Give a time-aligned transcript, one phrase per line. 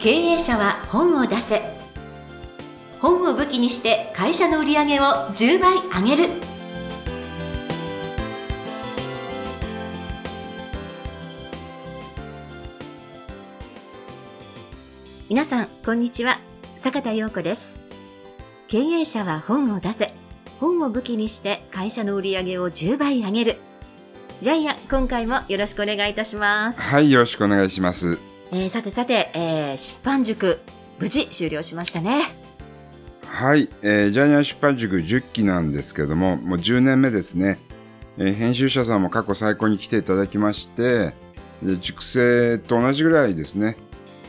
[0.00, 1.60] 経営者は本を出せ。
[3.00, 6.30] 本を武器にして会社の売り上げを10倍上げる。
[15.28, 16.40] 皆さんこんにちは。
[16.76, 17.78] 坂田陽子です。
[18.68, 20.14] 経営者は本を出せ。
[20.60, 23.58] 本を武器にして会社の売り上げを10倍上げる。
[24.40, 26.80] ジャイア今回もよろしくお願いいたします。
[26.80, 28.29] はいよろしくお願いします。
[28.52, 30.60] えー、さてさて、えー、出版塾
[30.98, 32.34] 無事終了しましたね。
[33.24, 37.58] はい、えー、ジャイアン出版塾10期なんですけどももう10年目ですね、
[38.18, 41.14] えー、編集者さんも過去最高に来ていただきまして
[41.80, 43.76] 塾生と同じぐらいですね。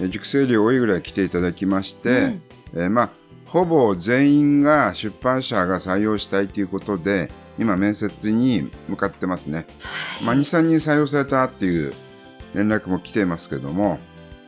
[0.09, 2.41] 塾生量多いぐらい来ていただきまして、うん、
[2.73, 3.09] えー、まあ
[3.45, 9.63] ほぼ全員が出版社が採用したいということで今面接に向かってますね、は
[10.21, 11.93] い、まあ、23人採用されたっていう
[12.55, 13.99] 連絡も来ていますけども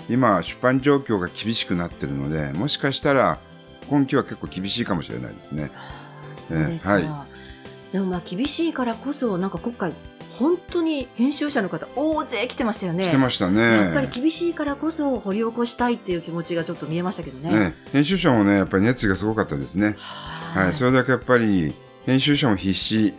[0.09, 3.39] 今出版状況が厳しくなってるのでもしかしたら
[3.89, 5.71] 今期は結構厳しいかもしれないですね。
[6.49, 7.33] えー、はい
[7.93, 9.93] でもまあ厳しいからこそなんか今回
[10.31, 13.05] 本当に編集者の方大勢来てましたよね。
[13.05, 13.61] 来てましたね。
[13.61, 17.51] やっぱり厳しいからこそ掘り起こしたいっていう気持ちがちょっと見えましたけどね。
[17.51, 19.95] ね編集者もねやっぱり熱意がすごかったですね。
[19.99, 21.75] はい、それだけやっぱり
[22.07, 23.13] 編集者も必死、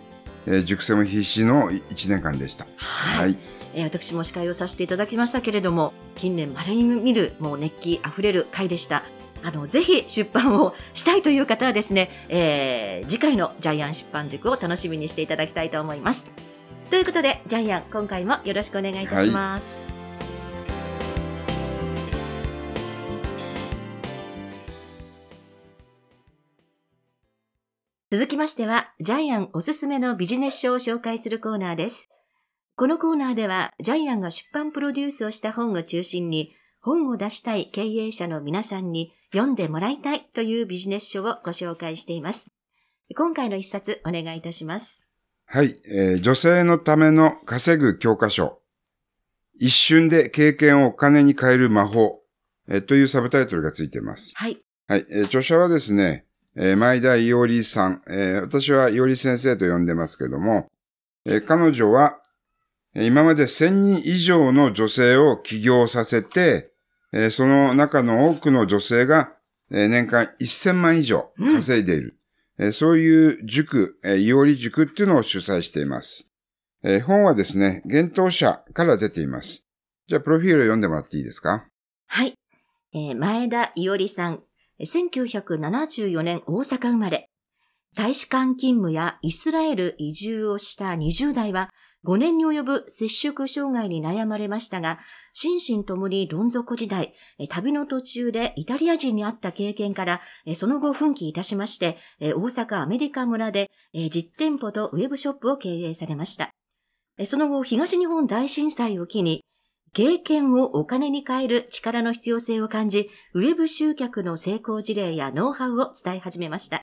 [0.46, 2.66] えー、熟成も必死の1年間でした。
[2.76, 9.02] はい、はいえー、私も司会をさせていただきましたけれども、近年稀に見る、もう熱気あふれる回でした。
[9.42, 16.30] あの、ぜひ出版をしたいという方はですね、えー、次回のジャイアン出版塾を楽しみにしていただきたいと思います。
[16.90, 19.88] ということで、ジャイアン、今回もよろしくお願いいたします。
[19.88, 20.04] はい
[28.14, 32.13] 続きましては、ジャイアンおすすめのビジネス書を紹介するコーナーです。
[32.76, 42.46] このコーナーでは、ジャイアンが出版プロデュースをした本を中心に、本を出したい経営者の皆さんに読んでもらいたいというビジネス書をご紹介しています。
[43.16, 45.02] 今回の一冊お願いいたします。
[45.46, 48.58] はい、えー、女性のための稼ぐ教科書。
[49.54, 52.22] 一瞬で経験をお金に変える魔法、
[52.68, 54.32] えー、というサブタイトルがついています。
[54.34, 54.60] はい。
[54.88, 56.26] はい、えー、著者はですね、
[56.56, 60.72] えー、前田伊織さん、えー、私は伊織先生と呼んでますけども、
[61.24, 62.18] えー、彼女は
[62.94, 66.72] 今まで1000人以上の女性を起業させて、
[67.30, 69.32] その中の多くの女性が
[69.70, 72.18] 年間1000万以上稼いでいる。
[72.58, 76.30] うん、そういう塾、いおり塾っていうのを主催しています。
[77.06, 79.66] 本はですね、幻冬者から出ています。
[80.06, 81.66] じゃあ、プロフィールを読んでもらっていいですか？
[82.06, 82.34] はい。
[82.92, 84.42] えー、前田伊織さん、
[84.80, 87.30] 1974年大阪生まれ。
[87.96, 91.70] 大使館勤務やイスラエル移住をした20代は、
[92.04, 94.98] 5年に及ぶ接触障害に悩まれましたが、
[95.32, 97.14] 心身ともにどん底時代、
[97.48, 100.20] 旅の途中でイタリア人に会った経験から、
[100.54, 103.70] その後奮起いたしまして、大阪アメリカ村で
[104.10, 106.50] 実店舗とウェブショップを経営されました。
[107.24, 109.44] その後、東日本大震災を機に、
[109.92, 116.82] 経験をお金に変える力の必要性を感じ、ウェブ集客の成功事例やノウハウを伝え始めました。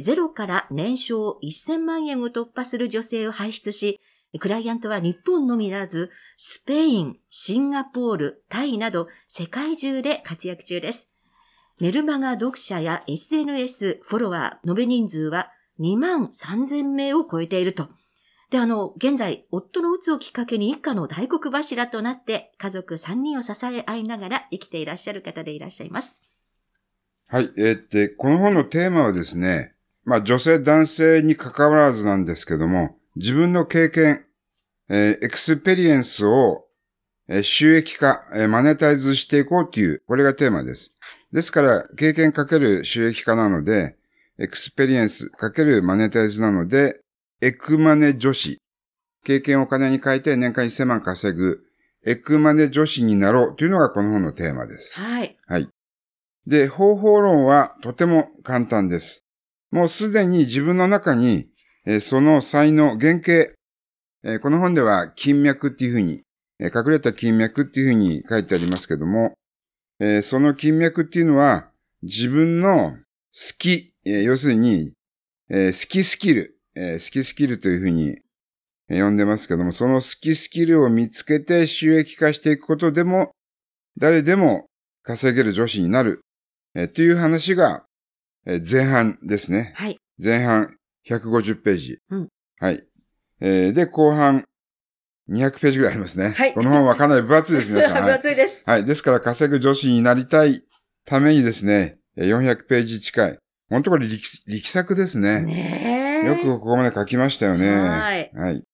[0.00, 4.00] ゼロから年商1000万円を突破する女性を輩出し、
[4.38, 11.10] クライアントは日本のみならず、スペイン、シンガポール、タイなど世界中で活躍中です。
[11.80, 17.88] メルマガ読者や SNS フォロワー、延べ人数は2万3000名を超えていると。
[18.50, 26.22] で、あの、現在、夫のうつをきっかけに一家の大黒柱となって、家族3人を支え合いながら生きていらっしゃる方でいらっしゃいます。
[27.26, 29.74] はい、えー、ってこの本のテーマはですね、
[30.04, 34.24] まあ女性男性に関わらずなんですけども、自分の経験、
[34.88, 36.66] えー、エクスペリエンスを、
[37.28, 40.96] えー、収益化、えー、マネタイズしていこうという、これがテーマです。
[41.32, 43.96] ですから、経験かける収益化なので、
[44.38, 47.00] エクスペリエンスかけるマネタイズなので、
[47.40, 48.58] エクマネ女子。
[49.24, 51.60] 経験をお金に変えて年間1000万稼ぐ、
[52.06, 54.98] エクマネ女子になろうというのがこの本のテーマです。
[54.98, 55.36] はい。
[55.46, 55.68] はい。
[56.46, 59.26] で、方法論はとても簡単です。
[59.70, 61.59] もうすでに自分の中にえ
[62.00, 63.52] その才能、原型、
[64.22, 66.22] えこの本では金脈っていうふうに、
[66.58, 69.34] え隠れた金脈っていうふうに書いてありますけども、
[69.98, 71.70] えその金脈っていうのは
[72.02, 72.98] 自分の好
[73.58, 74.92] き、え要するに、
[75.48, 78.18] え好きスキル、え好きスキルというふうに
[78.88, 83.30] 呼んでますけども、その好きスキルを見つけて収益化していくことでも、
[83.96, 84.66] 誰でも
[85.02, 86.20] 稼げる女子になる、
[86.74, 87.84] えという話が、
[88.46, 89.72] え前半ですね。
[89.76, 89.98] はい。
[90.22, 90.76] 前半、
[91.10, 91.98] 150ページ。
[92.10, 92.28] うん。
[92.60, 92.82] はい。
[93.40, 94.44] えー、で、後半、
[95.30, 96.34] 200ページぐらいありますね。
[96.36, 97.94] はいこの本はかなり分厚いです、皆さん。
[97.94, 98.12] 分 はい。
[98.14, 98.64] 厚いです。
[98.66, 98.84] はい。
[98.84, 100.64] ですから、稼ぐ女子になりたい
[101.04, 103.38] ためにですね、え400ページ近い。
[103.68, 105.42] 本当これ力力作ですね。
[105.44, 106.26] ねえ。
[106.26, 107.70] よくここまで書きましたよね。
[107.72, 108.30] はい。
[108.34, 108.64] はい。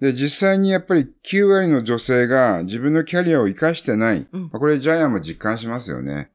[0.00, 4.26] で、実際にやっぱり9割の女性が自分のキャリアを活かしてない。
[4.32, 6.32] うんまあこれジャイアンも実感しますよね。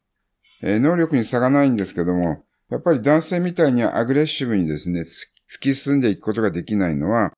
[0.61, 7.31] えー能力に差がないんですけども、やっぱり男性みたいにアグレッシブにですね、つ突き進んでいくことができないのは、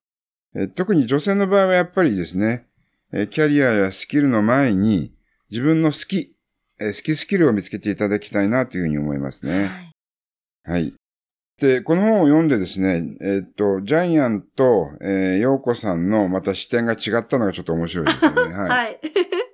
[0.56, 2.68] えー特に女性の場合はやっぱりですね、
[3.12, 5.14] えーキャリアやスキルの前に
[5.50, 6.36] 自分の好き、
[6.80, 9.66] えー好きスキルを見つけていただきたいなというふうに思いますね。
[9.66, 9.88] はい
[10.68, 10.94] はい。
[11.60, 18.54] で、この本を読んでですね、えーっと、ジャイアンと、えー、ヨーコさんのまた視点が違ったのがちょっと面白いですよね。
[18.54, 18.70] はい。
[18.70, 19.00] はい。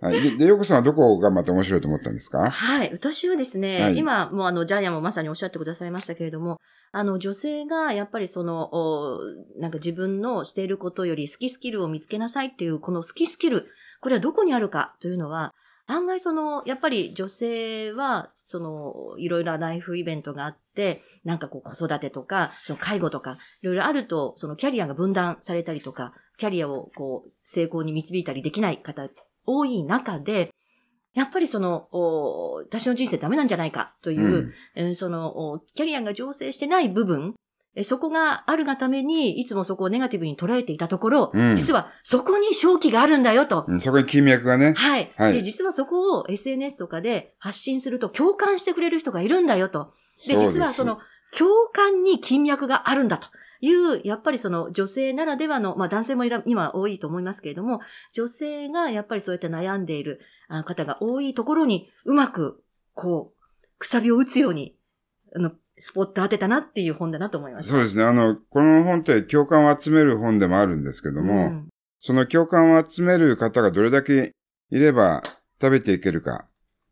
[0.04, 0.22] はい。
[0.22, 2.50] で、でヨーコさんはどこがまた面白いと思ったんですか？
[2.52, 2.92] はい。
[2.92, 6.60] 私はですね、はい今、もうあの、ジャイアンもまさにおっしゃってくださいましたけれども、
[6.92, 9.20] あの、女性がやっぱりその、お
[9.60, 13.68] なんか自分のしていることより好きスキルを見つけなさいっていう、この好きスキル、
[14.02, 15.54] これはどこにあるかというのは、
[15.86, 29.10] 案外その、やっぱり女性は、その、いろいろなライフイベントがあって、なんかこう子育てとか、その介護とか、いろいろあると、そのキャリアが分断されたりとか、キャリアをこう、成功に導いたりできない方、
[29.46, 30.52] 多い中で、
[31.14, 37.36] やっぱりその、お私の人生ダメなんじゃないかという、うんえーその、おキャリアが醸成してない部分、
[37.76, 43.66] えーそこがあるがために、いつもそこをネガティブに捉えていたところ、うん実はそこに正気があるんだよと。
[43.68, 44.74] うんそこに金脈がね。
[44.76, 45.42] はい、はいで。
[45.44, 49.94] 実はそこを SNS とかで発信すると共感してくれる人がいるんだよと。
[50.28, 51.00] で、そう実はその、
[51.38, 53.28] 共感に金脈があるんだと
[53.64, 57.80] いう、やっぱりその女性ならではの、まあ男性もいら今多いと思いますけれども、
[58.12, 60.20] 女性がやっぱりそうやって悩んでいる
[60.50, 62.62] あ方が多いところにうまく、
[62.94, 63.44] こう、
[63.80, 64.76] くさびを打つように、
[65.34, 67.72] あの、スポット当てたなっていう本だなと思いました。
[67.72, 68.04] そうですね。
[68.04, 71.70] あの、この本って共感を集める本でもあるんですけども、ん
[72.02, 74.34] その共感を集める方がどれだけ
[74.72, 75.24] いれば
[75.62, 76.50] 食べていけるか。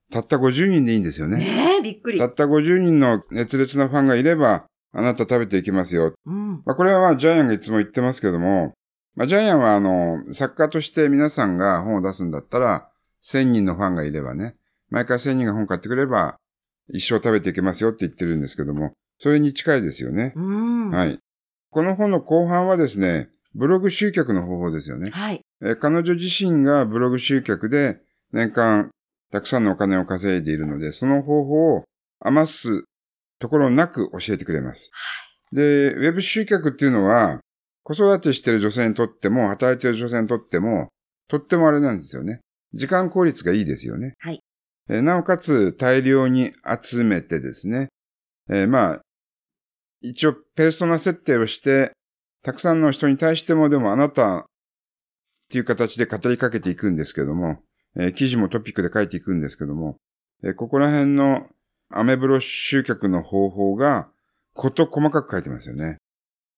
[0.09, 1.38] たった50人でいいんですよね。
[1.38, 2.25] ねえ、びっくりた。
[2.27, 6.13] った50人の熱烈なファンがいれば、あなた食べていけますよ。
[6.25, 6.63] うん。
[6.65, 8.73] まあ、これはまあ、ジャイアンがいつも言ってますけども、
[9.15, 12.89] まあ、ジャイアンはあの、作家として皆さんが本を出すんだったら、
[13.23, 14.55] 1000人のファンがいればね、
[14.89, 16.38] 毎回1000人が本買ってくれば、
[16.89, 20.33] 一生食べていけますよって言ってるんですけども、それに近いですよね。
[20.35, 20.89] うん。。
[20.89, 21.19] はいい。
[21.69, 25.11] この本の後半はですね、ブログ集客の方法ですよね。
[25.11, 25.41] はい。
[25.61, 28.01] えー彼女自身がブログ集客で
[28.33, 28.89] 年間
[29.31, 31.83] たくさんのお金を稼いでいるので、その方法を
[32.19, 32.85] 余す
[33.41, 34.91] ところなく教えてくれます。
[35.51, 37.41] で、ウェブ集客っていうのは、
[37.83, 40.89] 子育てしている女性にとっても、働いている女性にとっても、
[41.27, 42.39] とってもあれなんですよね。
[42.73, 44.13] 時間効率がいいですよね。
[44.19, 44.39] はい
[44.89, 46.51] えーなおかつ大量に
[46.81, 47.89] 集めてですね、
[48.49, 49.01] えーまあ、
[50.01, 51.91] 一応ペーソナ設定をして、
[52.43, 54.43] たくさんの人に対してもでもあなたっ
[55.49, 57.59] ていう形で語りかけていくんですけども、
[57.95, 59.97] えー記事もトピックで書いていくんですけども、
[60.43, 61.47] えーここら辺の
[61.93, 64.09] アメブロ集客の方法が、
[64.53, 65.97] こと細かく書いてますよね。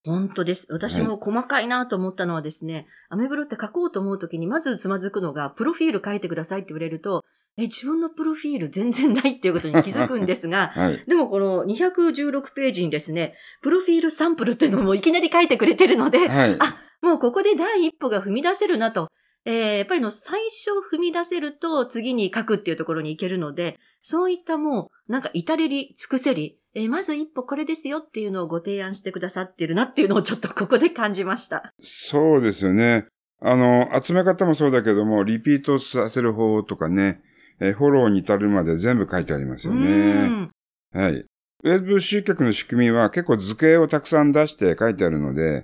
[0.06, 0.68] 本当です。
[0.72, 7.24] 私も細かいなと思ったのはですね、アメブロって書こうと思うときに、まずつまずくのが、プロフィール書いてくださいって言われると、
[7.56, 11.00] え、自分のプロフィール全然ないっていうことに気づくんですが、 はい。
[11.06, 16.56] でもこの216ページにですね、プロフィールサンプルっていうのもいきなり書いてくれてるので、はい。
[16.60, 19.10] あもうここで第一歩が踏み出せるなと。
[19.46, 31.74] えーやっぱりの最初踏み出せると次に書くっていうところに行けるので、そういったもうなんか至れり尽くせり、えーまず一歩これですよっていうのをご提案してくださってるなっていうのをちょっとここで感じました。
[31.80, 33.08] そうですよね。
[33.42, 37.22] あの、集め方もそうだけども、リピートさせる方法とかね、
[37.60, 40.28] えーフォローに至るまで全部書いてありますようね。
[40.28, 40.52] ん
[40.94, 41.26] はい。
[41.66, 45.62] ウェブ集客の仕組みは結構図形をたくさん出して書いてあるので、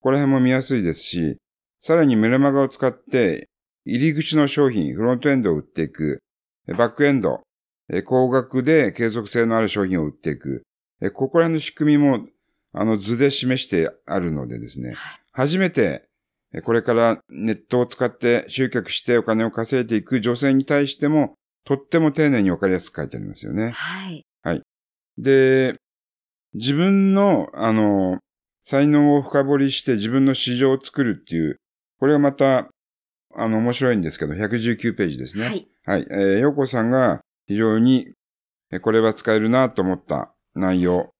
[0.00, 1.38] ここら辺も見やすいですし、
[1.78, 3.48] さらにメルマガを使って、
[3.84, 6.18] 入り口の商品、フロントエンドを売っていく、
[6.66, 7.43] えバックエンド、え
[8.04, 10.62] 高額で継続性のある商品を売っていく、
[11.02, 12.26] えここら辺の仕組みも、
[12.72, 14.94] あの図で示してあるのでですね、
[15.32, 16.08] 初めて、
[16.52, 23.70] えこれからネットを使って集客してお金を稼いでいく女性に対しても、とっても丁寧にわかりやすく書いてありますよね。
[24.42, 24.62] はい。
[25.18, 25.76] で、
[26.54, 28.18] 自分の、あの、
[28.62, 31.56] 才能を深掘りして自分の市場を作るっていう、
[31.98, 32.68] これがまた、
[33.36, 35.46] あの、面白いんですけど、119ページですね。
[35.46, 35.68] はい。
[35.84, 36.06] はい。
[36.10, 38.06] えー、洋子さんが非常に、
[38.72, 41.10] えーこれは使えるなと思った内容。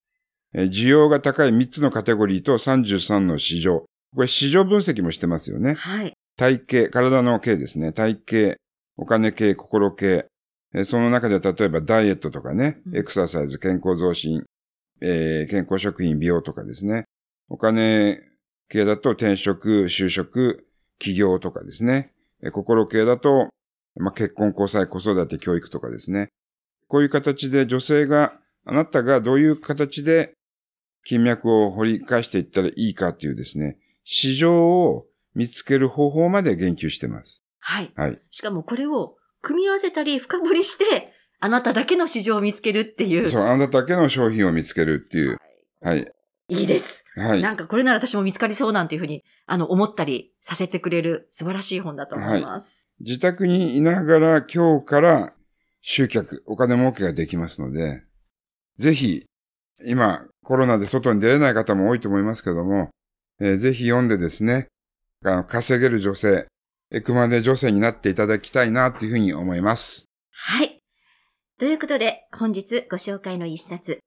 [0.54, 3.84] えー需要が高い3つのカテゴリーと33の市場。
[4.14, 5.74] これ市場分析もしてますよね。
[5.74, 6.14] はい。
[6.36, 7.92] 体型、体の系ですね。
[7.92, 8.56] 体型、
[8.96, 10.26] お金系、心系。
[10.74, 14.44] えーその中で例えばダイエットとかね、うんエクササイズ、健康増進、
[15.00, 17.04] えー健康食品、美容とかですね。
[17.48, 18.18] お金
[18.68, 20.66] 系だと転職、就職、
[20.98, 22.10] 起業とかですね。
[22.42, 23.48] え心系だと、
[23.96, 26.28] まあ、結婚、交際、子育て、教育とかですね。
[26.88, 28.34] こういう形で女性が、
[28.66, 30.34] あなたがどういう形で
[31.04, 37.44] 金脈を掘り返していったらいいかというですね、市場を見つける方法まで言及してます。
[37.58, 37.92] はい。
[37.94, 38.20] はい。
[38.30, 43.28] しかもこれを組み合わせたり深掘りして、あなただけの市場を見つけるっていう。
[43.28, 45.38] そう、あなただけの商品を見つけるっていう。
[45.82, 46.00] はい。
[46.00, 46.06] い
[46.48, 47.04] いです。
[47.14, 47.42] はい。
[47.42, 52.86] なんかこれなら私も見つかりそうなんていうふうに、あの、思ったりさせてくれる素晴らしい本だと思います。
[52.98, 55.34] はい、自宅にいながら今日から
[55.80, 58.02] 集客、お金儲けができますので、
[58.76, 59.24] ぜひ、
[59.86, 62.90] 今、コロナで外に出れない方も多いと思いますけども、
[63.40, 64.68] えー、ぜひ読んでですね、
[65.24, 66.46] あの稼げる女性、
[66.90, 70.06] エクマネ女性になっていただきたいなというふうに思います。
[70.30, 70.78] はい。
[71.58, 74.00] ということで、本日ご紹介の一冊、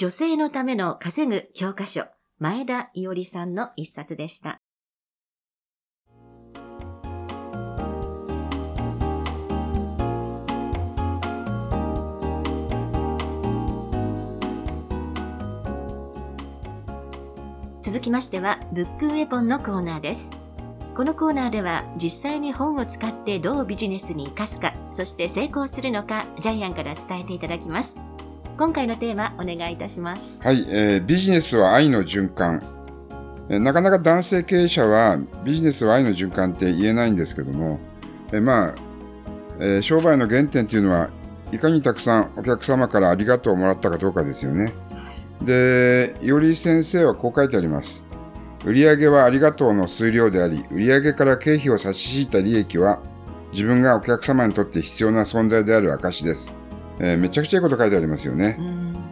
[0.00, 2.04] 女性のための稼ぐ教科書、
[2.38, 4.60] 前田伊織さんの一冊でした。
[17.82, 20.30] 続きましては、ブックウェポンのコーナーです。
[20.94, 27.96] このコーナーでは実際に本を使ってどうビジネスに活かすか、そして成功するのか、ジャイアンから伝えていただきます。
[28.58, 30.42] 今回のテーマ、お願いいたします。
[30.42, 32.60] はい、えー、ビジネスは愛の循環。
[33.48, 37.78] なかなか男性経営者はビジネスは愛の循環って言えないんですけども、
[38.32, 38.74] え、まあ、
[39.60, 41.08] えー、商売の原点っていうのは、
[41.52, 44.72] いかにたくさんお客様からありがとうをもらったかどうかですよね。
[45.40, 48.06] で、いおり先生はこう書いてあります。
[48.64, 52.98] 売上はありがとうの数量であり、売上から経費を差し引いた利益は、
[53.52, 56.57] 自分がお客様にとって必要な存在である証です。
[57.00, 58.58] えー、めちゃくちゃいいこと書いてありますよね。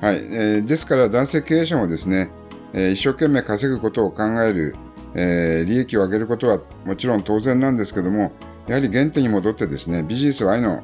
[0.01, 2.31] はい、えー、ですから男性経営者もですね、
[2.73, 4.77] えー、一生懸命稼ぐことを考える、
[5.15, 8.33] えー、利益を上げることはもちろん当然なんですけども、
[8.67, 10.83] やはり原点に戻ってですね、ビジネスは愛の、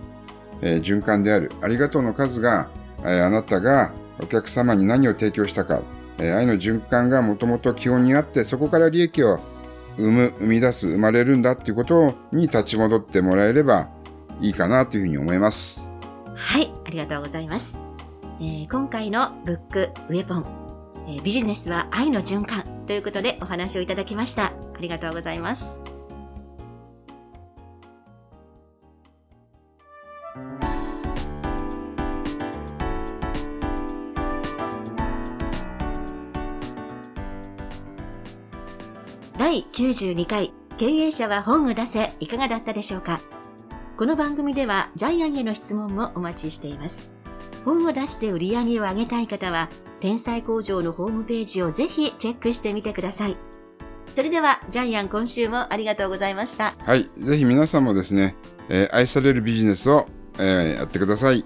[0.63, 1.51] えー、循環である。
[1.61, 2.69] ありがとうの数が、
[3.01, 5.83] えー、あなたがお客様に何を提供したか、
[6.19, 9.41] えー、愛の循環がもともと基本にあって、そこから利益を
[9.97, 13.89] 生む、生み出す、生まれるんだっていうことに立ち戻ってもらえれば
[14.41, 15.92] いいかなというふうに思います。
[16.45, 17.79] はい、ありがとうございます。
[18.41, 20.45] えー、今回のブックウェポン、
[21.07, 24.47] えー、ビジネスは愛の循環ということでお話をいただきました。
[24.47, 25.81] ありがとうございます。
[39.39, 43.21] 第92回経営者は本を出せいかがだったでしょうか？
[43.95, 47.13] この番組ではジャイアンへの質問もお待ちしています。
[47.65, 49.69] 本を出して売り上げを上げたい方は
[50.01, 53.37] 天才工場のホームページをぜひチェックしてみてください。
[54.15, 56.73] それではジャイアン今週もありがとうございました。
[56.79, 57.05] はい。
[57.19, 58.35] ぜひ皆さんもですね、
[58.71, 60.07] えー、愛されるビジネスを、
[60.39, 61.45] えー、やってください。